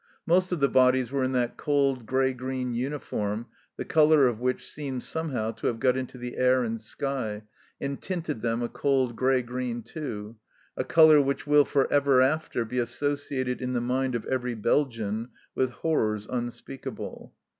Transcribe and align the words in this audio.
Most 0.25 0.51
of 0.51 0.59
the 0.59 0.67
bodies 0.67 1.11
were 1.11 1.23
in 1.23 1.33
that 1.33 1.57
cold 1.57 2.07
grey 2.07 2.33
green 2.33 2.73
uniform 2.73 3.45
the 3.77 3.85
colour 3.85 4.25
of 4.25 4.39
which 4.39 4.67
seemed 4.67 5.03
some 5.03 5.29
how 5.29 5.51
to 5.51 5.67
have 5.67 5.79
got 5.79 5.95
into 5.95 6.17
the 6.17 6.37
air 6.37 6.63
and 6.63 6.81
sky, 6.81 7.43
and 7.79 8.01
tinted 8.01 8.41
them 8.41 8.63
a 8.63 8.67
cold 8.67 9.15
grey 9.15 9.43
green 9.43 9.83
too 9.83 10.37
a 10.75 10.83
colour 10.83 11.21
which 11.21 11.45
will 11.45 11.65
for 11.65 11.85
ever 11.93 12.19
after 12.19 12.65
be 12.65 12.79
associated 12.79 13.61
in 13.61 13.73
the 13.73 13.79
mind 13.79 14.15
of 14.15 14.25
every 14.25 14.55
Belgian 14.55 15.29
with 15.53 15.69
horrors 15.69 16.25
unspeakable. 16.25 17.35